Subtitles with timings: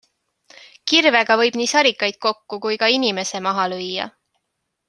[0.91, 4.09] Kirvega võib nii sarikad kokku kui ka inimese maha lüüa.